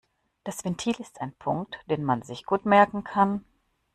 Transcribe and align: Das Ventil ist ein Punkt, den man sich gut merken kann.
Das 0.43 0.65
Ventil 0.65 0.99
ist 0.99 1.21
ein 1.21 1.31
Punkt, 1.35 1.77
den 1.87 2.03
man 2.03 2.23
sich 2.23 2.47
gut 2.47 2.65
merken 2.65 3.03
kann. 3.03 3.45